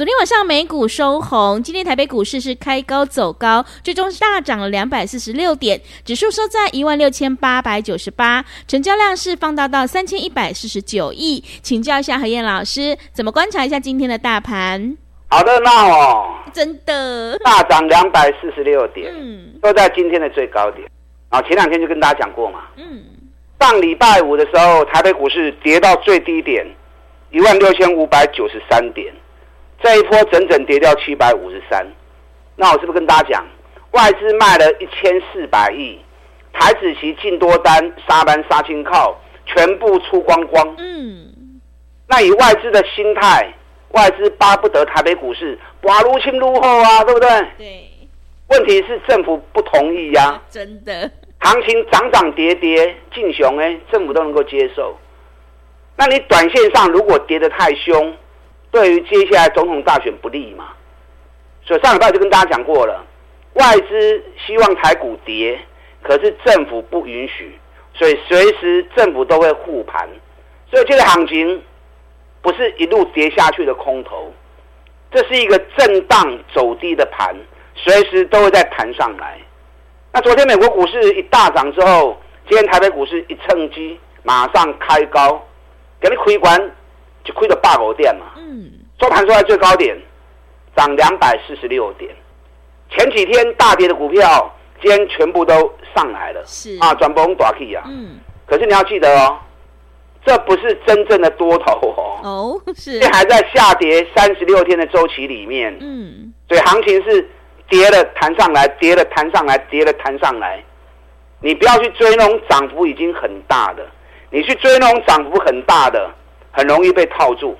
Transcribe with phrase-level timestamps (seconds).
[0.00, 11.44] 昨天晚上美股收红，今天台北股市是开高走高，最终是大涨了两百四十六点，指数收在一万六千八百九十八，成交量是放大到三千一百四十九亿。
[11.60, 14.96] 请教一下何燕老师，怎么观察一下今天的大盘？
[15.28, 20.88] 好热闹哦，真的大涨两百四十六点，嗯，都在今天的最高点。
[21.28, 23.04] 啊，前两天就跟大家讲过嘛，嗯，
[23.60, 26.66] 上礼拜五的时候，台北股市跌到最低点
[27.30, 29.12] 一万六千五百九十三点。
[29.82, 31.86] 这一波整整跌掉七百五十三，
[32.56, 33.46] 那我是不是跟大家讲，
[33.92, 35.98] 外资卖了一千四百亿，
[36.52, 40.74] 台子期净多单杀班杀青靠，全部出光光。
[40.78, 41.60] 嗯，
[42.06, 43.52] 那以外资的心态，
[43.92, 47.28] 外资巴不得台北股市寡如清如后啊，对不对？
[47.56, 47.86] 对。
[48.48, 50.42] 问题是政府不同意呀、啊。
[50.50, 51.10] 真的。
[51.38, 54.94] 行情涨涨跌跌，进熊哎，政府都能够接受。
[55.96, 58.14] 那你短线上如果跌得太凶，
[58.70, 60.68] 对于接下来总统大选不利嘛，
[61.64, 63.04] 所以上礼拜就跟大家讲过了，
[63.54, 65.58] 外资希望台股跌，
[66.02, 67.58] 可是政府不允许，
[67.94, 70.08] 所以随时政府都会护盘，
[70.70, 71.62] 所以这个行情
[72.40, 74.32] 不是一路跌下去的空头，
[75.10, 77.34] 这是一个震荡走低的盘，
[77.74, 79.38] 随时都会再弹上来。
[80.12, 82.16] 那昨天美国股市一大涨之后，
[82.48, 85.44] 今天台北股市一趁机马上开高，
[86.00, 86.70] 给你开关。
[87.24, 89.96] 就亏了八个点嘛，嗯，收盘出来最高点
[90.76, 92.10] 涨两百四十六点，
[92.90, 95.54] 前几天大跌的股票今天全部都
[95.94, 96.78] 上来了，是。
[96.80, 99.38] 啊，转崩大起啊，嗯，可是你要记得哦，
[100.24, 107.28] 这不是真正的多头哦，哦，是，这还在下跌三十六天的周期里面，嗯，所以行情是
[107.68, 110.62] 跌了弹上来，跌了弹上来，跌了弹上来，
[111.40, 113.86] 你不要去追那种涨幅已经很大的，
[114.30, 116.10] 你去追那种涨幅很大的。
[116.52, 117.56] 很容易被套住，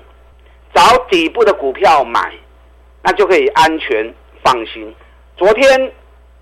[0.73, 2.33] 找底部的股票买，
[3.01, 4.13] 那就可以安全
[4.43, 4.93] 放心。
[5.37, 5.91] 昨天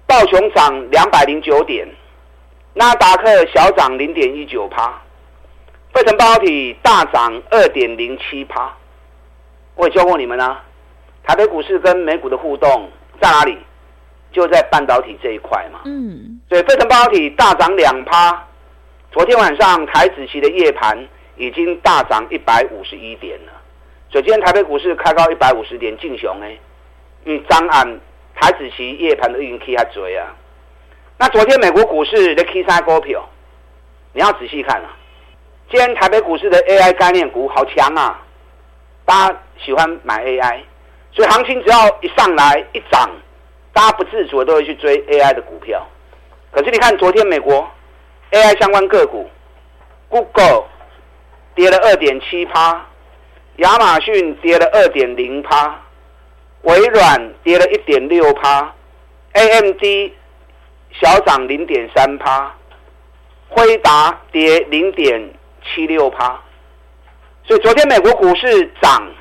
[0.07, 1.87] 道琼涨两百零九点，
[2.73, 4.99] 纳达克小涨零点一九趴，
[5.93, 8.73] 费城半导体大涨二点零七趴。
[9.75, 10.63] 我也教过你们啊，
[11.23, 12.89] 台北股市跟美股的互动
[13.21, 13.57] 在哪里？
[14.31, 15.81] 就在半导体这一块嘛。
[15.85, 16.41] 嗯。
[16.49, 18.45] 所以费城半导体大涨两趴。
[19.11, 20.97] 昨天晚上台子期的夜盘。
[21.39, 23.53] 已经大涨一百五十一点了，
[24.11, 26.51] 所以今天台北股市开高一百五十点进雄哎，
[27.23, 27.99] 因为张安
[28.35, 30.35] 台子期夜盘都已经 K 下追啊。
[31.17, 33.25] 那昨天美国股市的 K 三股票，
[34.11, 34.93] 你要仔细看啊。
[35.71, 38.19] 今天台北股市的 AI 概念股好强啊，
[39.05, 40.59] 大家喜欢买 AI，
[41.13, 43.09] 所以行情只要一上来一涨，
[43.71, 45.87] 大家不自主的都会去追 AI 的股票。
[46.51, 47.65] 可是你看昨天美国
[48.31, 49.29] AI 相关个股
[50.09, 50.65] ，Google。
[51.59, 52.85] 跌了二点七趴，
[53.57, 55.77] 亚马逊跌了二点零趴，
[56.61, 58.73] 微软跌了一点六趴
[59.33, 59.83] ，AMD
[61.01, 62.55] 小涨零点三趴，
[63.49, 65.33] 辉达跌零点
[65.65, 66.39] 七六趴。
[67.43, 69.11] 所以昨天美国股市涨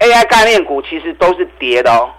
[0.00, 2.10] ，AI 概念股其实都是跌的哦，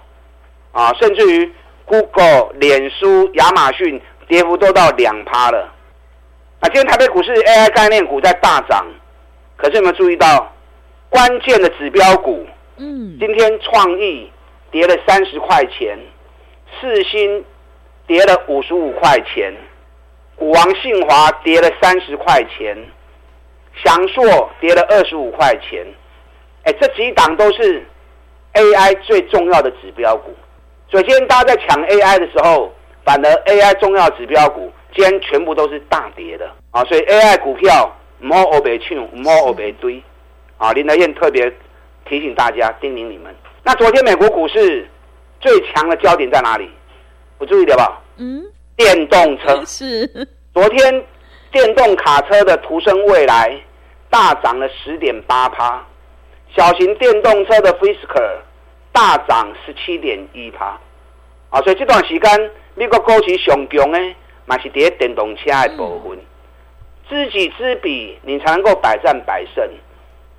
[0.71, 1.53] 啊，甚至于
[1.85, 5.71] Google、脸书、亚马逊跌幅都到两趴了。
[6.61, 8.83] 啊，今天台北股市 AI 概念股在大涨。
[9.61, 10.51] 可是有没有注意到
[11.09, 12.45] 关键的指标股？
[12.77, 14.31] 嗯，今天创意
[14.71, 15.99] 跌了三十块钱，
[16.79, 17.45] 四星
[18.07, 19.53] 跌了五十五块钱，
[20.35, 22.75] 股王信华跌了三十块钱，
[23.83, 25.85] 翔硕跌了二十五块钱。
[26.63, 27.85] 哎，这几档都是
[28.53, 30.33] AI 最重要的指标股。
[30.89, 32.73] 所以今天大家在抢 AI 的时候，
[33.05, 36.83] 反而 AI 重要指标股今天全部都是大跌的啊！
[36.85, 37.95] 所以 AI 股票。
[38.21, 40.01] 莫欧北抢，莫欧北堆，
[40.57, 40.71] 啊！
[40.73, 41.51] 林德燕特别
[42.05, 43.35] 提醒大家，叮咛你们。
[43.63, 44.87] 那昨天美国股市
[45.39, 46.69] 最强的焦点在哪里？
[47.39, 47.99] 我注意了吧？
[48.17, 48.43] 嗯，
[48.75, 50.07] 电动车是。
[50.53, 51.05] 昨天
[51.51, 53.59] 电动卡车的途胜未来
[54.09, 55.83] 大涨了十点八趴，
[56.55, 58.37] 小型电动车的 Fisker
[58.91, 60.79] 大涨十七点一趴。
[61.49, 63.97] 啊，所以这段时间美国股市上强呢，
[64.45, 66.17] 嘛是跌电动车的部分。
[66.17, 66.25] 嗯、
[67.11, 69.69] 知己知彼，你才能够百战百胜。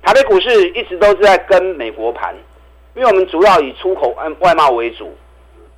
[0.01, 2.33] 台北股市一直都是在跟美国盘，
[2.95, 5.15] 因为我们主要以出口外外贸为主。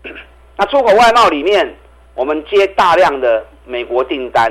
[0.58, 1.76] 那出口外贸里面，
[2.14, 4.50] 我们接大量的美国订单，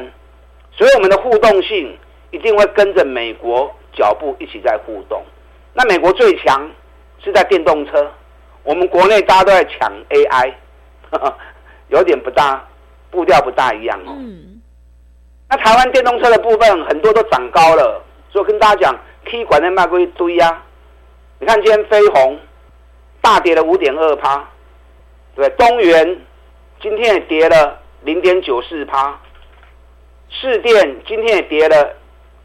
[0.70, 1.96] 所以我们的互动性
[2.30, 5.24] 一定会跟着美国脚步一起在互动。
[5.72, 6.70] 那美国最强
[7.24, 8.12] 是在电动车，
[8.64, 10.52] 我们国内大家都在抢 AI，
[11.88, 12.62] 有点不大
[13.10, 14.14] 步调不大一样哦。
[15.48, 20.62] 那台湾电动车的部分很多都涨高了，所以跟大家讲，K 管的卖过一堆呀。
[21.38, 22.38] 你看今天飞鸿
[23.20, 24.48] 大跌了五点二趴，
[25.34, 26.20] 对，东元
[26.80, 29.18] 今天也跌了零点九四趴，
[30.28, 31.94] 市电今天也跌了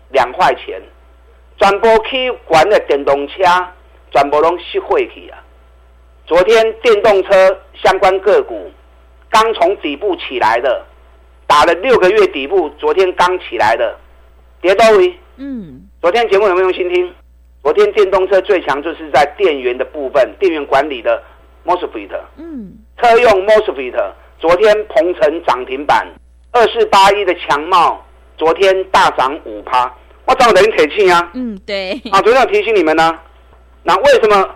[0.10, 0.82] 两块钱。
[1.62, 3.44] 全部去管的电动车，
[4.12, 5.44] 全部拢熄火去啊！
[6.26, 8.72] 昨天电动车相关个股
[9.30, 10.86] 刚从底部起来的，
[11.50, 13.98] 打了六个月底部，昨天刚起来的，
[14.62, 15.12] 跌到位。
[15.38, 17.12] 嗯，昨天节目有没有用心听？
[17.64, 21.24] 昨天电动车最强就是在电源的部分，电源管理的
[21.66, 22.12] MOSFET。
[22.38, 26.08] 嗯，车用 MOSFET，昨天鹏程涨停板，
[26.52, 28.06] 二四八一的强茂，
[28.38, 29.92] 昨天大涨五趴。
[30.26, 31.32] 我涨得很铁气啊！
[31.34, 31.94] 嗯，对。
[32.12, 33.20] 啊，昨天有提醒你们呢。
[33.82, 34.56] 那为什么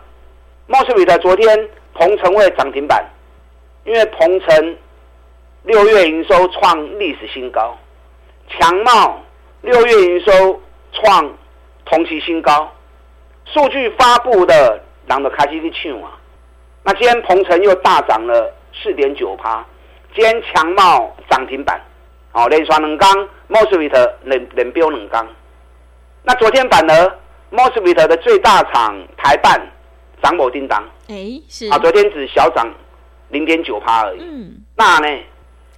[0.67, 3.03] MOSFET 昨天鹏程会涨停板？
[3.83, 4.77] 因为鹏程
[5.63, 7.77] 六月营收创历史新高，
[8.49, 9.21] 强茂
[9.61, 10.61] 六月营收
[10.91, 11.31] 创
[11.85, 12.69] 同期新高。
[13.45, 16.11] 数据发布的，人就开始去抢啊。
[16.83, 19.65] 那今天鹏程又大涨了四点九趴，
[20.13, 21.79] 今天强茂涨停板，
[22.33, 23.09] 哦，连刷两钢
[23.47, 25.25] MOSFET 连连标两钢。
[26.23, 27.19] 那昨天反而
[27.51, 29.61] MOSFET 的最大厂台半
[30.21, 32.69] 涨某叮当，哎，是啊，昨天只小涨
[33.29, 34.19] 零点九趴而已。
[34.21, 35.07] 嗯，那呢，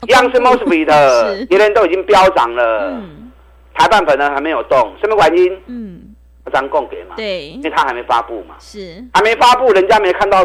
[0.02, 3.32] 一样是 MOSFET 的，别人都已经飙涨了，嗯，
[3.74, 5.62] 台办粉呢还没有动，什么原因？
[5.68, 6.16] 嗯，
[6.54, 10.44] 张供给嘛，对，因为他还没发布嘛，是还没发布，人家没看到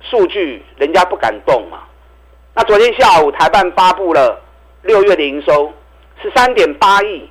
[0.00, 1.80] 数据，人家不敢动嘛。
[2.54, 4.40] 那昨天下午台办发布了
[4.82, 5.72] 六月的营收
[6.22, 7.28] 是三点八亿，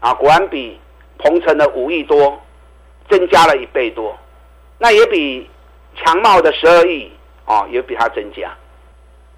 [0.00, 0.78] 啊，果然比。
[1.22, 2.40] 鹏程的五亿多，
[3.10, 4.18] 增加了一倍多，
[4.78, 5.46] 那也比
[5.94, 7.12] 强茂的十二亿
[7.44, 8.50] 啊，也比它增加。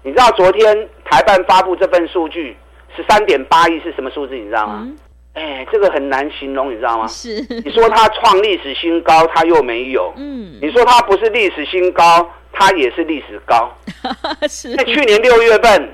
[0.03, 2.55] 你知道昨天台办发布这份数据
[2.95, 4.35] 十三点八亿是什么数字？
[4.35, 4.87] 你知道吗？
[5.33, 7.07] 哎、这个很难形容，你知道吗？
[7.07, 7.41] 是。
[7.65, 10.13] 你说它创历史新高，它又没有。
[10.17, 10.59] 嗯。
[10.61, 13.71] 你说它不是历史新高，它也是历史高。
[14.47, 14.75] 是。
[14.75, 15.89] 在去年六月份，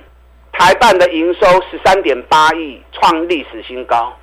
[0.51, 4.13] 台办的营收十三点八亿，创历史新高。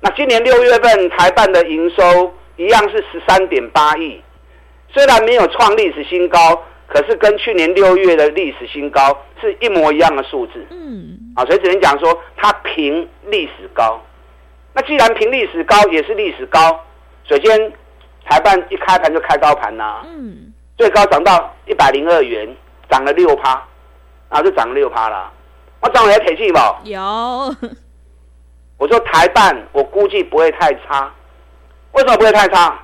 [0.00, 4.20] 那今年六月份台办的营收一样是十三点八亿，
[4.92, 10.64] 虽然没有创历史新高，可是跟去年六月的历史新高是一模一样的数字。
[10.70, 14.00] 嗯，啊，所以只能讲说它平历史高。
[14.72, 16.84] 那既然平历史高，也是历史高，
[17.24, 17.72] 首先
[18.24, 22.56] 台半一开盘就开高盘呐、啊，嗯，最高涨到一百零二元，
[22.88, 23.62] 涨了六趴，
[24.28, 25.32] 啊就涨了六趴啦。
[25.80, 26.58] 我涨了要铁气不？
[26.84, 27.00] 有。
[28.78, 31.12] 我说台半，我估计不会太差。
[31.92, 32.78] 为什么不会太差？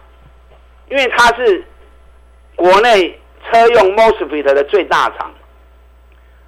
[0.91, 1.65] 因为它是
[2.57, 5.33] 国内车用 MOSFET 的最大厂，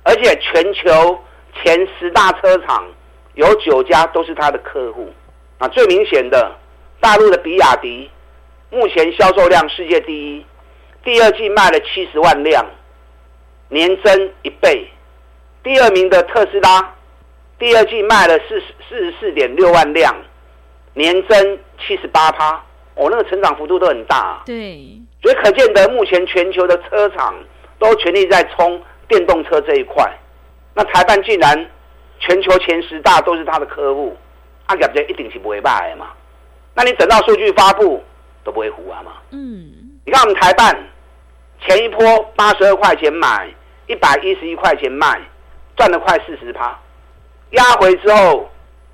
[0.02, 1.18] 而且全球
[1.62, 2.86] 前十大车厂
[3.34, 5.12] 有九家都是它的客户。
[5.58, 6.52] 啊，最明显的，
[7.00, 8.10] 大陆的比亚迪，
[8.70, 10.46] 目前销售量世界第一，
[11.04, 12.64] 第二季卖了七十万辆，
[13.68, 14.88] 年增一倍。
[15.62, 16.92] 第二名的特斯拉。
[17.56, 20.12] 第二季卖了四十四十四点六万辆，
[20.92, 22.56] 年增七十八趴，
[22.96, 24.42] 哦，那个成长幅度都很大。
[24.44, 27.34] 对，所以可见得目前全球的车厂
[27.78, 28.78] 都全力在冲
[29.08, 30.06] 电动车这一块。
[30.74, 31.70] 那台办竟然
[32.20, 34.14] 全球前十大都是他的客户，
[34.66, 36.08] 阿感觉一定是不会败嘛。
[36.74, 38.04] 那你等到数据发布
[38.44, 39.12] 都不会糊啊嘛。
[39.30, 40.76] 嗯，你看我们台办
[41.66, 43.48] 前一波八十二块钱买，
[43.86, 45.18] 一百一十一块钱卖，
[45.74, 46.78] 赚了快四十趴。
[47.52, 48.50] 压回之后，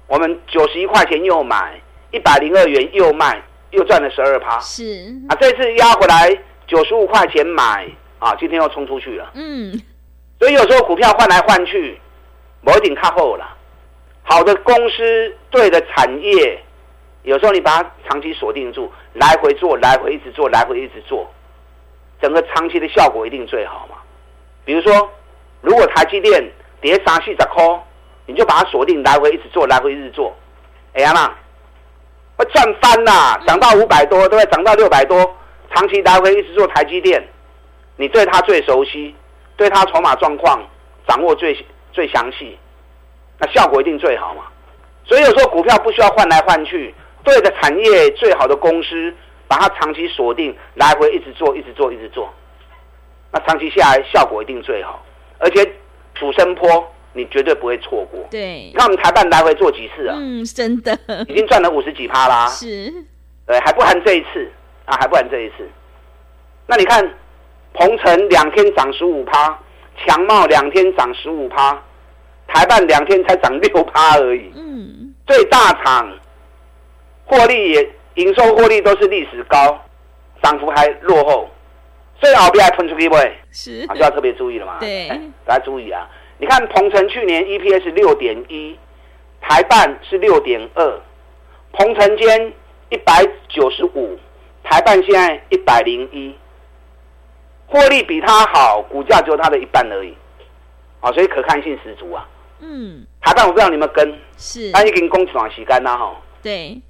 [0.07, 1.81] 我们九十一块钱又买，
[2.13, 4.59] 一百零二元又卖，又赚了十二趴。
[4.61, 6.37] 是啊，这次压回来
[6.67, 9.31] 九十五块钱买啊，今天又冲出去了。
[9.35, 9.73] 嗯，
[10.39, 12.01] 所以有时候股票换来换去，
[12.63, 13.57] 某一点靠后了。
[14.23, 16.63] 好的公司，对的产业，
[17.23, 21.29] 有时候你把它长期锁定住，来回做，来回一直做，来回一直做，
[22.21, 23.97] 整个长期的效果一定最好嘛。
[24.65, 25.11] 比如说，
[25.61, 26.51] 如果台积电
[26.81, 27.65] 跌三四十块。
[28.27, 30.33] 你就把它锁定，来回一直做，来回一直做，
[30.93, 31.35] 哎呀嘛，
[32.41, 33.39] 会赚翻呐！
[33.47, 34.51] 涨到五百多，对不对？
[34.51, 35.19] 涨到六百多，
[35.75, 37.23] 长期来回一直做台积电，
[37.97, 39.15] 你对它最熟悉，
[39.59, 40.59] 对它筹码状况
[41.07, 41.55] 掌握最
[41.93, 42.59] 最详细，
[43.39, 44.45] 那效果一定最好嘛。
[45.05, 49.15] 所以有时候股票不需要换来换去，对着产业最好的公司，
[49.47, 52.33] 把它长期锁定，来回一直做，一直做，一直做，
[53.31, 55.05] 那长期下来效果一定最好，
[55.39, 55.71] 而且
[56.15, 58.21] 主升波你绝对不会错过。
[58.31, 60.17] 对，你看我们台办来回做几次啊？
[60.19, 60.99] 嗯，真的
[61.29, 62.47] 已经赚了五十几趴啦。
[62.49, 62.93] 是，
[63.47, 64.51] 对，还不含这一次
[64.85, 65.69] 啊，还不含这一次。
[66.67, 67.03] 那你看，
[67.73, 69.59] 鹏程两天涨十五趴，
[70.05, 71.83] 强茂两天涨十五趴，
[72.47, 74.53] 台办两天才涨六趴而已。
[74.55, 76.13] 嗯，最大厂
[77.27, 77.91] 获利也。
[78.17, 79.81] 营收获利都是历史高，
[80.43, 81.49] 涨幅还落后，
[82.21, 83.17] 所以后边还喷出去不？
[83.53, 84.79] 是啊，就要特别注意了嘛。
[84.81, 85.09] 对，
[85.47, 86.11] 大家注意啊！
[86.41, 88.75] 你看鹏程去年 EPS 六点一，
[89.43, 91.01] 台办是六点二，
[91.73, 92.51] 鹏程间
[92.89, 94.19] 一百九十五，
[94.65, 96.35] 台办现在一百零一，
[97.67, 100.15] 获利比它好，股价只有它的一半而已，
[101.01, 102.27] 啊，所以可看性十足啊。
[102.61, 106.17] 嗯，台办我不知道你们跟是，但已经攻爽洗干啦哈。
[106.43, 106.81] 对。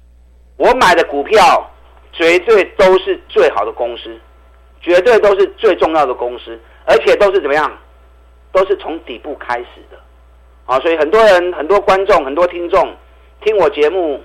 [0.55, 1.69] 我买的股票
[2.13, 4.17] 绝对都是最好的公司，
[4.79, 7.77] 绝对都是最重要的公司，而且都是怎么样？
[8.51, 9.97] 都是从底部开始的，
[10.65, 12.95] 啊，所以很多人、很多观众、很多听众
[13.43, 14.21] 听我节目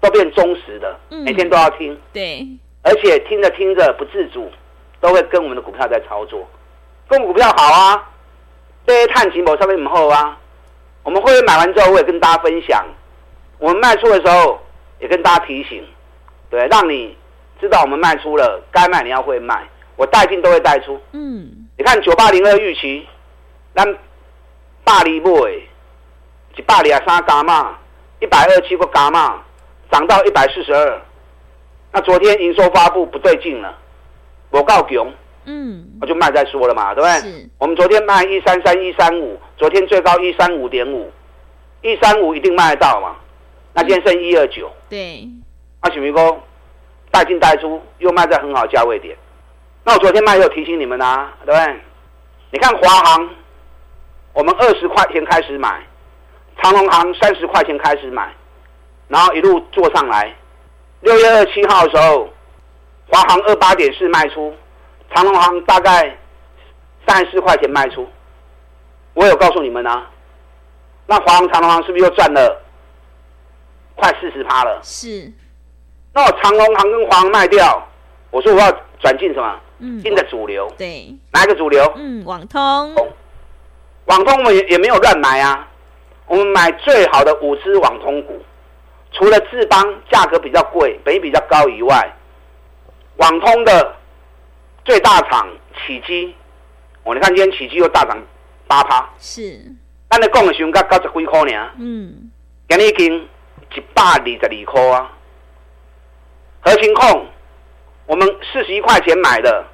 [0.00, 1.98] 都变忠实的，每天都要听。
[2.12, 2.46] 对，
[2.82, 4.50] 而且听着听着不自主，
[5.00, 6.46] 都会跟我们的股票在操作。
[7.08, 8.10] 跟股票好啊，
[8.86, 10.38] 这些探情宝上面很厚啊。
[11.02, 12.84] 我们会员买完之后，我也跟大家分享，
[13.58, 14.60] 我们卖出的时候。
[14.98, 15.84] 也跟大家提醒，
[16.48, 17.14] 对，让你
[17.60, 19.62] 知道我们卖出了，该卖你要会卖，
[19.94, 20.98] 我带进都会带出。
[21.12, 23.06] 嗯，你看九八零二预期，
[23.76, 23.86] 咱
[24.84, 25.30] 大利买，
[26.56, 27.76] 一百二十三加码，
[28.20, 29.42] 一百二七个加码，
[29.90, 31.02] 涨到一百四十二。
[31.92, 33.76] 那昨天营收发布不对劲了，
[34.48, 35.12] 我告穷，
[35.44, 37.20] 嗯，我就卖再说了嘛，对不对？
[37.30, 37.50] 是。
[37.58, 41.12] 我们昨天卖一三三一三五，昨天最高一三五点五，
[41.82, 43.14] 一三五一定卖得到嘛？
[43.74, 45.28] 那今天剩一二九，对，
[45.82, 46.34] 那许明哥
[47.10, 49.14] 带进带出又卖在很好价位点，
[49.84, 51.76] 那我昨天卖又提醒你们啊，对不对？
[52.52, 53.28] 你看华航，
[54.36, 55.82] 我们二十块钱开始买，
[56.60, 58.30] 长隆行三十块钱开始买，
[59.08, 60.30] 然后一路做上来。
[61.00, 62.28] 六月二十七号的时候，
[63.08, 64.54] 华航二八点四卖出，
[65.14, 66.14] 长隆行大概
[67.08, 68.06] 三十四块钱卖出。
[69.14, 70.06] 我有告诉你们啊，
[71.06, 72.62] 那华航、长隆行是不是又赚了？
[73.94, 75.32] 快四十趴了，是。
[76.12, 77.82] 那我长隆行跟华航卖掉，
[78.30, 79.60] 我说我要转进什么？
[79.78, 80.70] 嗯，新的主流。
[80.76, 81.90] 对，哪一个主流？
[81.96, 82.94] 嗯，网通。
[84.06, 85.68] 网通我们也也没有乱买啊，
[86.26, 88.42] 我们买最好的五支网通股，
[89.12, 92.16] 除了智邦价格比较贵，本益比较高以外，
[93.16, 93.96] 网通的
[94.84, 95.48] 最大厂
[95.86, 96.32] 启碁，
[97.04, 98.16] 哦，你看今天启基又大涨
[98.66, 99.08] 八趴。
[99.18, 99.60] 是。
[100.10, 101.70] 那你讲的时候，才九十几块呢？
[101.78, 102.30] 嗯。
[102.68, 103.28] 今天已经。
[103.74, 105.12] 一百二十二块啊！
[106.60, 107.26] 何情控，
[108.06, 109.66] 我们四十一块钱买的，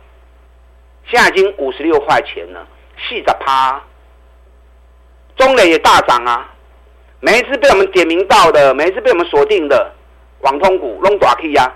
[1.06, 3.80] 现在已经五十六块钱了，四十趴。
[5.36, 6.48] 中磊也大涨啊！
[7.20, 9.92] 每一次被我们点名到的，每一次被我们锁定的
[10.40, 11.72] 网通股，拢大起啊！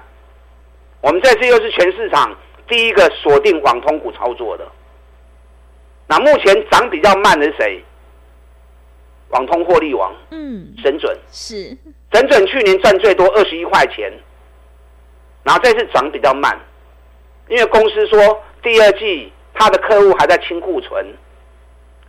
[1.01, 2.37] 我们这次又是全市场
[2.69, 4.67] 第一个锁定网通股操作的。
[6.07, 7.85] 那目前涨比较慢的是谁？
[9.31, 11.77] 网通获利王，嗯，神准是
[12.13, 14.13] 神准，去年赚最多二十一块钱，
[15.43, 16.57] 然后这次涨比较慢，
[17.49, 21.05] 因为公司说第二季他的客户还在清库存，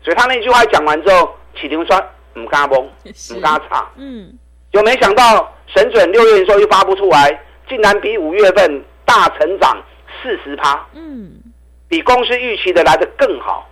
[0.08, 2.02] 所以他那句话讲完之后，启停说
[2.36, 4.34] 唔嘎崩，唔嘎差，嗯，
[4.72, 7.38] 就没想到神准六月的时候又发布出来，
[7.68, 9.84] 竟然比五月份大成长
[10.24, 11.30] 四十趴，嗯，
[11.90, 13.68] 比公司预期的来的更好，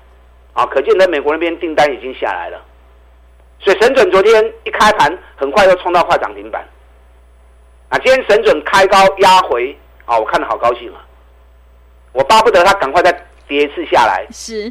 [0.51, 2.61] 啊，可见在美国那边订单已经下来了。
[3.61, 6.61] 所以神准昨天一开盘，很快就冲到快涨停板。
[7.87, 9.73] 啊，今天神准开高压回，
[10.03, 10.99] 啊，我看得好高兴啊！
[12.11, 13.09] 我巴不得他赶快再
[13.47, 14.69] 跌一次下来，是，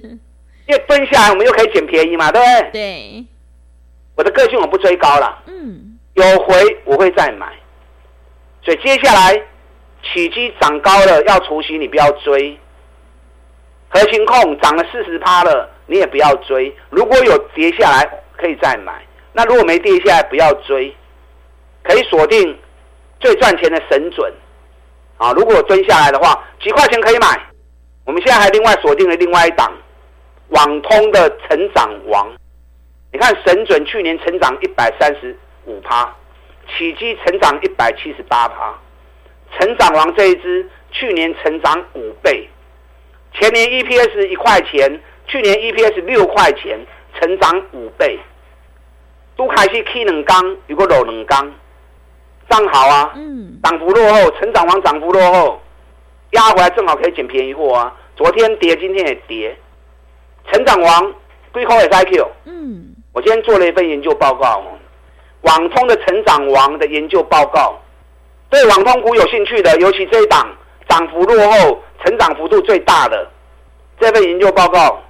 [0.66, 2.70] 因为蹲下来我们又可以捡便宜嘛，对不对？
[2.72, 3.24] 对。
[4.16, 7.52] 我的个性我不追高了，嗯，有回我会再买。
[8.62, 9.34] 所以接下来
[10.02, 12.58] 起基涨高了要除息，你不要追。
[13.88, 16.74] 核心控涨了四十趴了，你也不要追。
[16.90, 18.20] 如果有跌下来。
[18.36, 19.00] 可以再买，
[19.32, 20.94] 那如果没跌下来，不要追，
[21.84, 22.58] 可以锁定
[23.20, 24.34] 最赚钱的神准
[25.16, 25.32] 啊！
[25.34, 27.40] 如果蹲下来的话，几块钱可以买。
[28.04, 29.72] 我们现在还另外锁定了另外一档
[30.54, 32.32] 网通的成长王。
[33.12, 36.12] 你看神准去年成长一百三十五趴，
[36.68, 38.74] 起基成长一百七十八趴，
[39.58, 42.48] 成长王这一支去年成长五倍，
[43.34, 46.78] 前年 EPS 一块钱，去年 EPS 六块钱。
[47.20, 48.18] 成长五倍，
[49.36, 51.54] 都开始起两缸，如果落两缸，
[52.50, 53.12] 这样好啊。
[53.14, 53.60] 嗯。
[53.62, 55.62] 涨幅落后，成长王涨幅落后，
[56.30, 57.94] 压回来正好可以捡便宜货啊。
[58.16, 59.56] 昨天跌，今天也跌。
[60.52, 61.14] 成长王
[61.52, 62.26] 归口也是 IQ。
[62.44, 62.94] 嗯。
[63.12, 64.62] 我今天做了一份研究报告，
[65.42, 67.78] 网通的成长王的研究报告，
[68.50, 70.48] 对网通股有兴趣的，尤其这一档
[70.88, 73.30] 涨幅落后、成长幅度最大的
[74.00, 75.00] 这份研究报告，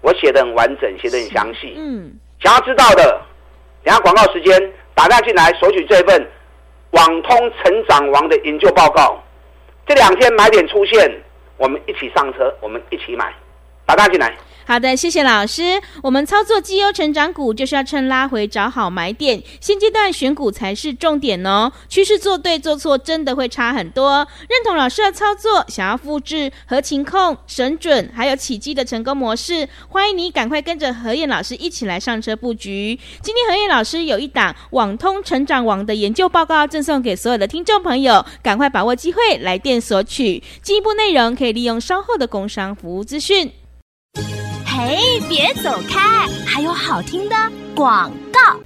[0.00, 1.74] 我写的很完整，写的很详细。
[1.76, 2.12] 嗯。
[2.40, 3.20] 想要知道的，
[3.84, 6.28] 等下广告时间打电话进来索取这份
[6.90, 9.22] 网通成长王的研究报告。
[9.86, 11.08] 这两天买点出现，
[11.56, 13.32] 我们一起上车，我们一起买，
[13.86, 14.34] 打电话进来。
[14.64, 15.80] 好的，谢谢老师。
[16.02, 19.42] 我们操作绩优成长股，就是要趁拉回找好买点。
[19.60, 21.70] 现阶段选股才是重点哦。
[21.88, 24.26] 趋势做对做错，真的会差很多。
[24.48, 32.98] 认同老师的操作，想要复制和情控、神准还有起机的成功模式，欢迎你赶快跟着何燕老师一起来上车布局。
[33.20, 40.42] 今天何燕老师有一档网通成长网的研究报告赠送给所有的听众朋友，赶快把握机会来电索取。
[40.62, 43.50] 进一步内容可以利用稍后的工商服务资讯。
[44.74, 46.26] 嘿，别走开！
[46.46, 47.36] 还有好听的
[47.76, 48.58] 广告。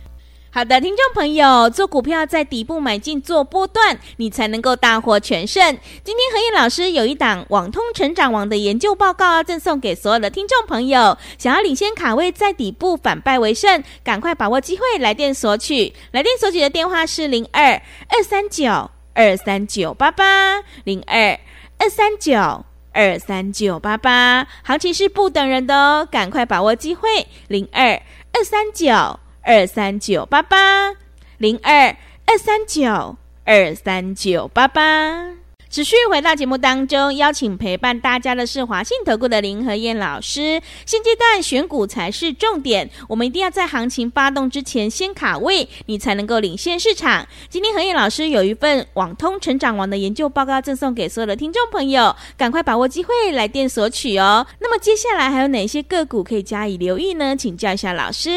[0.53, 5.61] 好的，听众朋友，做股票在底部买进做波段，你才能够大获全胜。
[6.05, 15.93] 今天何燕老师有一档网通成长网的研究报告赠送给所有的听众朋友，想要领先卡位在底部反败为胜，赶快把握机会来电索取。
[16.13, 17.73] 来电索取的电话是零二
[18.09, 21.37] 二三九二三九八八零二
[21.79, 22.65] 二三九。
[22.97, 28.01] 二三九八八，行情是不等人的哦，赶快把握机会，零二
[28.33, 30.95] 二三九二三九八八，
[31.37, 35.46] 零二二三九二三九八八。
[35.77, 40.59] 持续回到节目当中，邀请陪伴大家的是华信投顾的林和燕老师。
[40.87, 47.29] 现阶段选股才是重点，我们一定要在行情发动之前先卡位，你才能够领先市场。
[47.51, 54.47] 今天和燕老师有一份网通成长王的研究报告赠送给所有的听众朋友，赶快把握机会来电索取哦。
[54.61, 57.37] 那么接下来还有哪些个股可以加以留意呢？
[57.37, 58.31] 请教一下老师。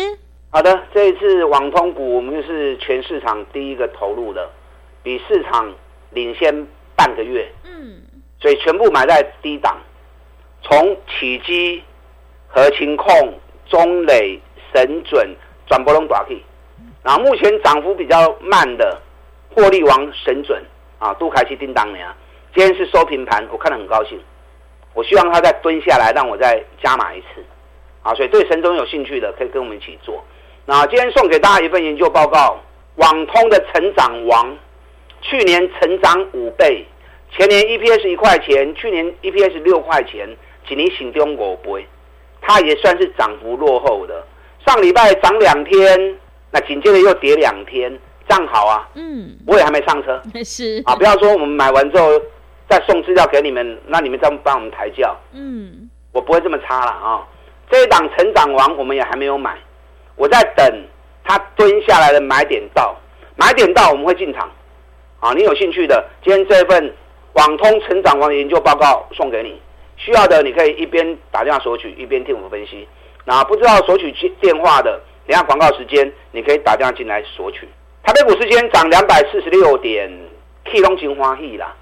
[0.49, 4.49] 好的，这一次网通股我们是全市场第一个投入的，
[5.01, 5.73] 比市场
[6.11, 6.67] 领先。
[6.99, 8.01] 半个月，嗯，
[8.41, 9.77] 所以全部买在低档，
[10.61, 11.81] 从起基、
[12.45, 13.07] 核情控、
[13.67, 14.37] 中磊、
[14.73, 15.33] 神准
[15.65, 16.43] 转波龙短 K，，
[17.01, 19.01] 然后目前涨幅比较慢的
[19.55, 20.61] 获利王神准
[20.99, 22.13] 啊，都开始叮当了呀。
[22.53, 24.19] 今天是收平盘，我看得很高兴。
[24.93, 27.27] 我希望他再蹲下来，让我再加码一次
[28.03, 28.13] 啊。
[28.13, 30.21] 所以对神准有兴趣的，可以跟我们一起做。
[30.65, 32.59] 那今天送给大家一份研究报告，
[32.95, 34.57] 网通的成长王。
[35.21, 36.85] 去年成长五倍，
[37.31, 40.27] 前年 EPS 一块钱，去年 EPS 六块钱，
[40.67, 41.87] 今年新中国不会，
[42.41, 44.25] 它也算是涨幅落后的。
[44.65, 46.15] 上礼拜涨两天，
[46.51, 47.91] 那紧接着又跌两天，
[48.27, 48.87] 这样好啊。
[48.95, 50.21] 嗯，我也还没上车。
[50.43, 52.09] 是啊，不要说我们买完之后
[52.69, 55.15] 再送资料给你们，那你们再帮我们抬轿。
[55.33, 57.25] 嗯，我不会这么差了啊。
[57.69, 59.57] 这一档成长王我们也还没有买，
[60.15, 60.83] 我在等
[61.23, 62.95] 它蹲下来的买点到，
[63.35, 64.49] 买点到我们会进场。
[65.19, 66.93] 啊，你有兴趣的，今天这份
[67.33, 69.59] 网通成长王研究报告送给你，
[69.97, 72.87] 需要的你可以一边打电话索取，一边听我们分析。
[73.25, 77.67] 那不知道索取电话的，等下广告时间你可以打电话进来索取。
[78.01, 80.09] 台北股市今天涨两百四十六点
[80.63, 81.75] ，K 龙金花喜啦，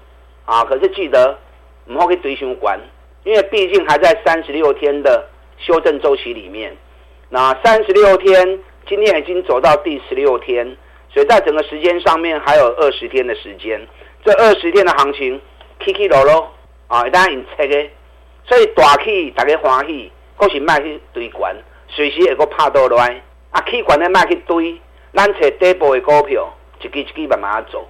[0.44, 1.38] 啊，可是记得
[1.86, 2.76] 唔好去追相关，
[3.22, 5.24] 因为毕竟还在三十六天的
[5.58, 6.76] 修正周期里面。
[7.28, 10.76] 那三十六天，今天已经走到第十六天。
[11.10, 13.80] 所以在整个时间上面还有二十天的时间，
[14.24, 15.40] 这二十天的行情
[15.84, 16.52] 起起落落
[16.86, 17.90] 啊，一旦引测的，
[18.44, 21.56] 所以大起大家欢喜，可是卖去堆关，
[21.88, 24.80] 随时会个拍倒来，啊起关的卖去堆，
[25.14, 26.48] 咱找底部的股票，
[26.80, 27.88] 一支一支慢慢走，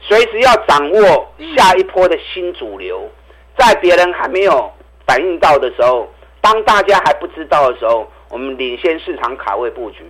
[0.00, 3.10] 随时要掌握下一波的新主流，
[3.58, 4.70] 在别人还没有
[5.06, 6.08] 反应到的时候，
[6.40, 10.04] 当大家还不知道的时候，我们领先市场卡位布局。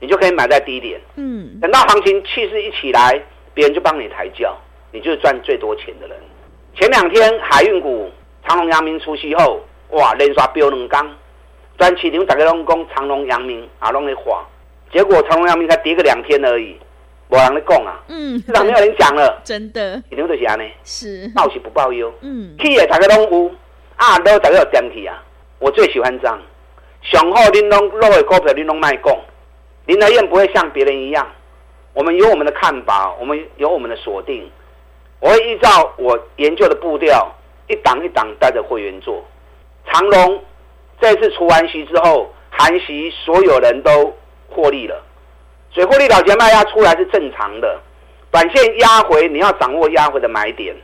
[0.00, 3.20] 你就可以买在低点，嗯，等到行情气势一起来，
[3.52, 4.56] 别人就帮你抬轿，
[4.92, 6.16] 你就是赚最多钱的人。
[6.76, 8.08] 前两天海运股
[8.46, 11.08] 长隆、阳明出息后，哇，连刷飙两缸，
[11.76, 14.46] 短期你们大家拢讲长隆、阳明啊，拢在滑，
[14.92, 16.76] 结果长隆、阳明才跌个两天而已，
[17.28, 21.28] 没人在讲啊，嗯，市场没有人讲了，真的，你们就是安呢，是。
[21.34, 23.50] 报喜不报忧，嗯，企业大家拢有，
[23.96, 25.20] 啊，都大家有点去啊，
[25.58, 26.40] 我最喜欢这样，
[27.02, 29.18] 上好恁拢落的股票恁拢卖讲。
[29.88, 31.26] 林德燕不会像别人一样，
[31.94, 34.46] 我们有我们的看法，我们有我们的锁定，
[35.18, 37.34] 我会依照我研究的步调，
[37.68, 39.24] 一档一档带着会员做。
[39.86, 40.44] 长荣
[41.00, 44.14] 这次除完息之后，含息所有人都
[44.50, 45.02] 获利了，
[45.70, 47.80] 所以获利了结卖压出来是正常的。
[48.30, 50.76] 短线压回，你要掌握压回的买点。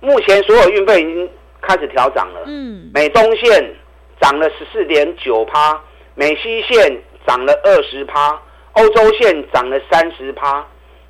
[0.00, 1.30] 目前所有运费已经
[1.62, 2.42] 开始调涨了。
[2.44, 3.74] 嗯，美东线
[4.20, 5.80] 涨了十四点九趴，
[6.14, 8.38] 美西线涨了二十趴，
[8.72, 10.66] 欧洲线涨了三十趴。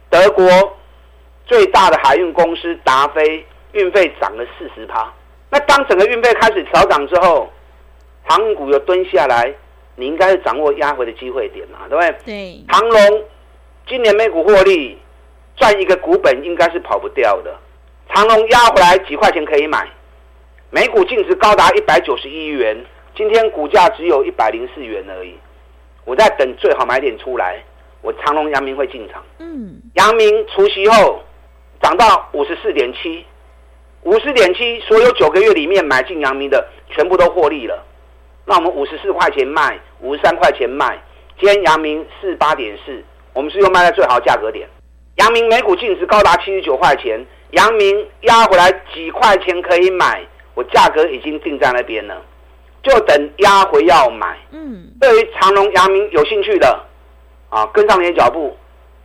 [0.09, 0.45] 德国
[1.47, 5.13] 最大的海运公司达飞运费涨了四十趴。
[5.51, 7.51] 那当整个运费开始调涨之后，
[8.25, 9.53] 航运股又蹲下来，
[9.97, 12.15] 你应该是掌握压回的机会点嘛，对不对？
[12.25, 12.65] 对。
[12.69, 13.25] 长龙
[13.87, 14.99] 今年每股获利
[15.57, 17.57] 赚一个股本，应该是跑不掉的。
[18.13, 19.89] 长龙压回来几块钱可以买，
[20.71, 22.85] 每股净值高达一百九十一元，
[23.17, 25.37] 今天股价只有一百零四元而已。
[26.05, 27.63] 我在等最好买点出来，
[28.03, 29.23] 我长隆、阳明会进场。
[29.39, 31.23] 嗯，阳明除夕后
[31.83, 33.25] 涨到五十四点七，
[34.03, 37.85] 五十点七，所有九个月里面买进阳明的全部都获利了。
[38.45, 40.99] 那我们五十四块钱卖，五十三块钱卖，
[41.39, 44.69] 今天阳明四八点四，我们是又卖在最好价格点。
[45.17, 47.25] 阳明每股净值高达七十九块钱。
[47.51, 52.23] 阳明压回来几块钱可以买，我价格已经定在那边了，
[52.83, 54.37] 就等压回要买。
[54.51, 56.81] 嗯，对于长隆、阳明有兴趣的，
[57.49, 58.57] 啊，跟上你的脚步。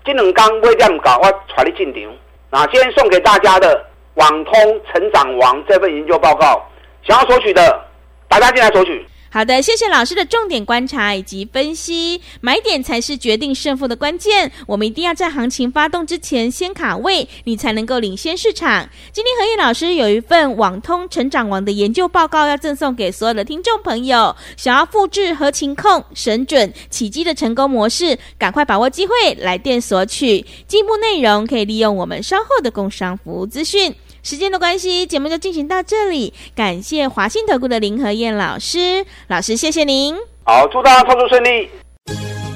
[0.05, 2.09] 金冷刚不会这样搞，我传你进场。
[2.51, 4.53] 那今天送给大家的网通
[4.85, 6.63] 成长王这份研究报告，
[7.03, 7.85] 想要索取的，
[8.27, 9.05] 大家进来索取。
[9.35, 14.49] 好的，谢谢老师的重点观察以及分析，买点才是决定胜负的关键。
[14.65, 18.89] 我们一定要在行情发动之前先卡位，你才能够领先市场。
[19.11, 30.45] 今天和彦老师有一份网通成长王的研究报告要赠送给所有的听众朋友，想要复制合情控、神准、起机的成功模式，赶快把握机会来电索取。
[30.65, 33.93] 进一步内容可以利用我们稍后的工商服务资讯。
[34.25, 36.33] 时间的关系，节目就进行到这里。
[36.55, 40.15] 感谢华信投顾的林和燕老师，老师谢谢您。
[40.43, 41.69] 好，祝大家操作顺利。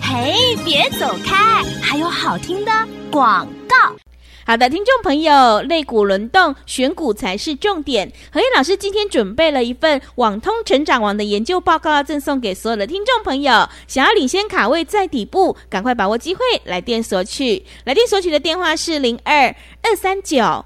[0.01, 2.71] 嘿，别走开，还有好听的
[3.12, 3.75] 广告。
[4.47, 8.12] 好的，听众朋友，类股轮动，选股才是重点。
[8.34, 13.69] 何燕老师今天准备了一份网通成长王的研究报告，要赠送给所有的听众朋友。
[13.88, 17.63] 想要领先卡位在底部，赶快把握机会，来电索取。
[17.84, 20.65] 来电索取的电话是零二二三九。